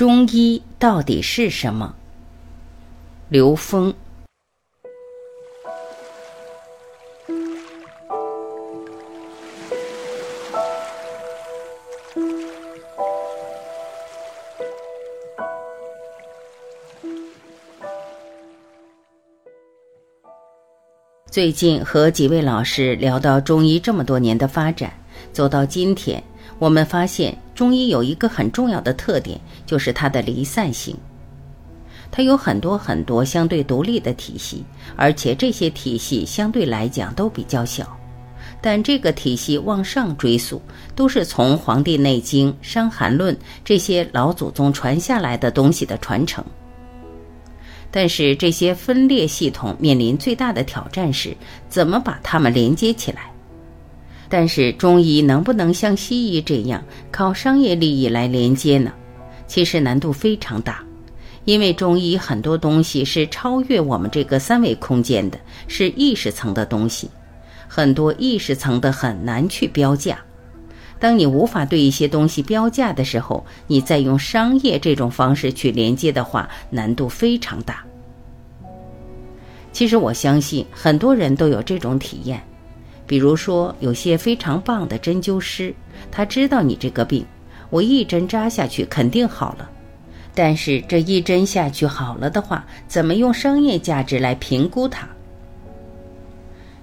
[0.00, 1.94] 中医到底是什么？
[3.28, 3.92] 刘峰。
[21.30, 24.94] 最近和几位老师聊到中医这么多年的发展，
[25.32, 26.22] 走到今天，
[26.58, 30.96] 我们发现中医有一个很重要的特点，就是它的离散性。
[32.10, 34.64] 它有很多很多相对独立的体系，
[34.96, 37.96] 而且这些体系相对来讲都比较小。
[38.60, 40.60] 但这个体系往上追溯，
[40.94, 43.34] 都是从《黄帝内经》《伤寒论》
[43.64, 46.44] 这些老祖宗传下来的东西的传承。
[47.90, 51.34] 但是这些分裂系统面临最大的挑战是，
[51.68, 53.32] 怎么把它们连接起来？
[54.30, 58.92] 但是中医能不能像西医这样靠商业利益来连接呢？
[59.48, 60.82] 其实难度非常大，
[61.44, 67.10] 因为中医很多东西是超越我们这个三维空间的，是意识层的东西，
[67.66, 70.16] 很多意识层的很难去标价。
[71.00, 77.84] 当你无法对一些东西标价的时候，你再用商业这种方式去连接的话，难度非常大。
[79.72, 82.40] 其实我相信很多人都有这种体验，
[83.10, 85.74] 比如说有些非常棒的针灸师，
[86.12, 87.26] 他知道你这个病，
[87.68, 89.68] 我一针扎下去肯定好了。
[90.32, 95.08] 但是这一针下去好了的话，怎么用商业价值来评估它？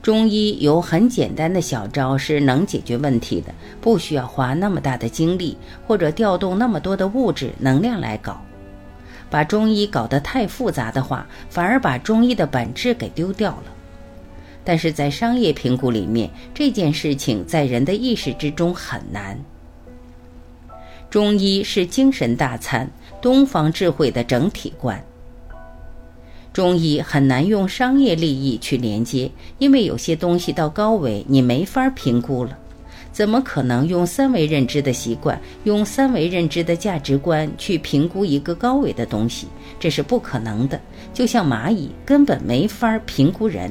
[0.00, 8.40] 中医有很简单的小招是能解决问题的，不需要花那么大的精力或者调动那么多的物质能量来搞。
[9.28, 13.64] 把中医搞得太复杂的话，反而把中医的本质给丢掉了。
[14.64, 19.38] 但是在商业评估里面，这件事情在人的意识之中很难。
[21.10, 22.90] 中医是精神大餐，
[23.20, 25.02] 东方智慧的整体观。
[26.52, 32.58] 中医很难用商业利益去连接，因为有些东西到高维你没法评估了。
[33.10, 39.46] 怎么可能用三维认知的习惯，用三维认知的价值观去评估一个高维的东西？
[39.78, 40.80] 这是不可能的。
[41.12, 43.70] 就像蚂蚁根本没法评估人。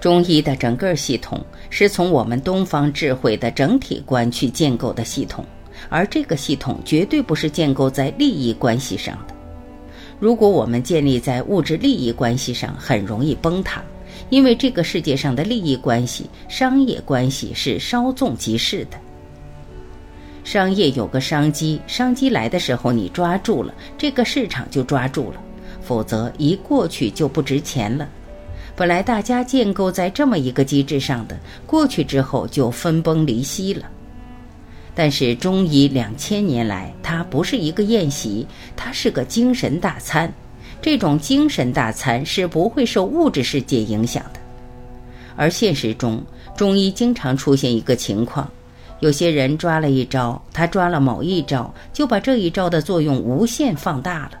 [0.00, 5.44] 中医的整个系统是从我们东方智慧的整体观去建构的系统，
[5.88, 9.34] 而这个系统绝对不是建构在利益关系上的。
[10.20, 13.82] 如果我们建立在物质利益关系上，很容易崩塌，
[14.30, 18.98] 因为这个世界上的利益关系、商业关系是稍纵即逝的。
[20.44, 25.40] 商业有个商机，商机来的时候你抓住了，这个市场就抓住了；
[25.82, 28.08] 否则一过去就不值钱了。
[28.76, 33.86] 本来大家建构在这么一个机制上的，过去之后就分崩离析了。
[34.94, 40.30] 但是中医两千年来，它不是一个宴席，它是个精神大餐。
[40.82, 44.40] 这种精神大餐是不会受物质世界影响的。
[45.36, 46.22] 而现实中，
[46.54, 48.50] 中医经常出现一个情况：
[49.00, 54.32] 有些人抓了一招，他抓了某一招，就把这一招的作用无限放大了。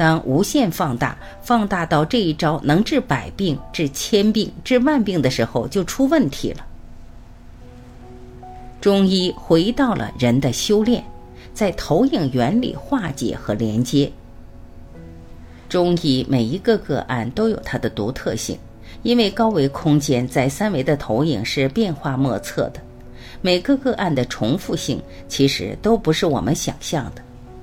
[0.00, 6.64] 当无限放大，放大到这一招能治百病、治千病、治万病的时候，就出问题了。
[8.80, 11.04] 中医回到了人的修炼，
[11.52, 14.10] 在投影原理化解和连接。
[15.68, 18.58] 中医每一个个案都有它的独特性，
[19.02, 22.80] 因为高维空间在三维的投影是变化莫测的，
[23.42, 27.20] 每个个案的重复性其实都不是我们想象的。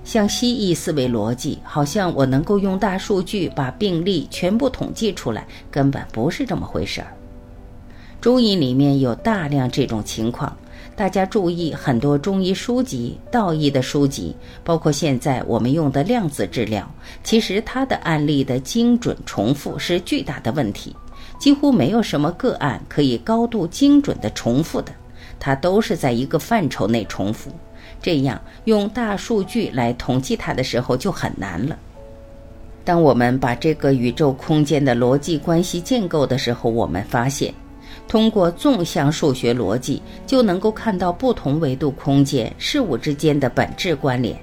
[0.08, 7.14] 像西医思维逻辑，好像我能够用大数据把病例全部统计出来，根本不是这么回事儿。
[8.22, 10.56] 中医里面有大量这种情况。
[10.96, 16.90] 大家注意，很多中医书籍、道医的书籍，包括现在我们用的量子治疗，
[17.22, 20.96] 其实它的案例的精准重复是巨大的问题，
[21.38, 24.94] 几乎没有什么个案可以高度精准的重复的，
[25.38, 27.52] 它都是在一个范畴内重复。
[28.02, 31.78] 这样用大数据来统计它的时候就很难了。
[32.84, 37.54] 当我们把这个宇宙空间的逻辑关系建构的时候，我们发现。
[38.08, 44.38] 通过纵向数学逻辑，就能够看到不同维度空间事物之间的本质关联。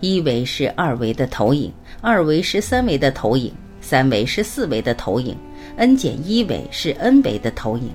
[0.00, 1.70] 一维是二维的投影，
[2.00, 3.52] 二维是三维的投影，
[3.82, 5.36] 三维是四维的投影
[5.76, 7.90] ，n 减一维是 n 维的投影。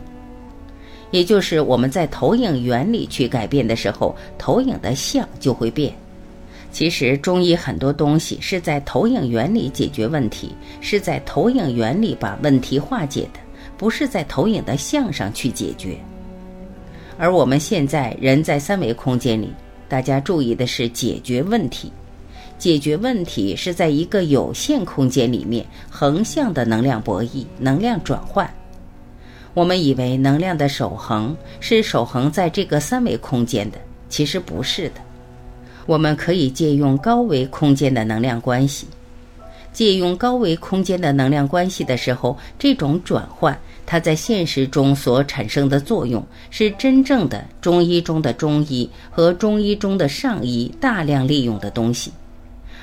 [1.11, 5.93] 也就是我们在投影原理去改变的时候，投影的像就会变。
[6.71, 13.39] 其实中医很多东西是在投影原理解决问题，是在投影原理把问题化解的。
[13.77, 15.95] 不是在投影的像上去解决，
[17.15, 19.53] 而我们现在人在三维空间里，
[19.87, 21.91] 大家注意的是解决问题。
[22.57, 28.51] 解决问题是在一个有限空间里面横向的能量博弈、能量转换。
[29.53, 33.77] 我们以为能量的守恒是守恒在这个三维空间的，
[34.09, 35.01] 其实不是的。
[35.85, 38.87] 我们可以借用高维空间的能量关系。
[39.73, 43.55] 借用高维空间的能量关系的时候，这种转换，
[43.85, 52.11] 它在现实中所产生的作用，是真正的中医中的中医和中医中的上医大量利用的东西，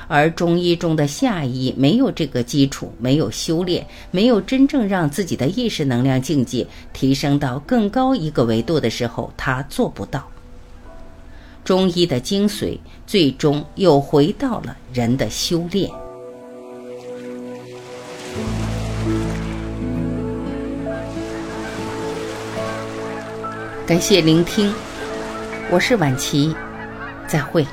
[0.06, 10.27] 而中医中的下医没有这个基础，没有修炼，没有真正让自己的意识能量境界提升到更高一个维度的时候，他做不到。
[11.65, 15.91] 中医的精髓，最终又回到了人的修炼。
[23.87, 24.73] 感谢聆听，
[25.71, 26.55] 我是晚琪，
[27.27, 27.67] 再会。